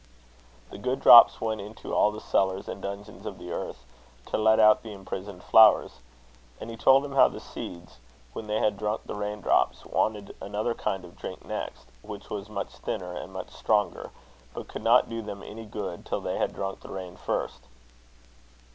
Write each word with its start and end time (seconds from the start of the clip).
The 0.71 0.79
good 0.79 0.99
drops 1.01 1.39
went 1.39 1.61
into 1.61 1.93
all 1.93 2.11
the 2.11 2.19
cellars 2.19 2.67
and 2.67 2.81
dungeons 2.81 3.27
of 3.27 3.37
the 3.37 3.51
earth, 3.51 3.85
to 4.31 4.35
let 4.39 4.59
out 4.59 4.81
the 4.81 4.93
imprisoned 4.93 5.43
flowers. 5.43 5.99
And 6.59 6.71
he 6.71 6.75
told 6.75 7.05
him 7.05 7.11
how 7.11 7.27
the 7.27 7.39
seeds, 7.39 7.99
when 8.33 8.47
they 8.47 8.57
had 8.57 8.79
drunk 8.79 9.01
the 9.05 9.13
rain 9.13 9.41
drops, 9.41 9.85
wanted 9.85 10.35
another 10.41 10.73
kind 10.73 11.05
of 11.05 11.19
drink 11.19 11.45
next, 11.45 11.85
which 12.01 12.31
was 12.31 12.49
much 12.49 12.77
thinner 12.77 13.13
and 13.13 13.31
much 13.31 13.51
stronger, 13.51 14.09
but 14.55 14.67
could 14.67 14.83
not 14.83 15.07
do 15.07 15.21
them 15.21 15.43
any 15.43 15.67
good 15.67 16.03
till 16.03 16.19
they 16.21 16.39
had 16.39 16.51
drunk 16.55 16.79
the 16.79 16.89
rain 16.89 17.15
first. 17.15 17.61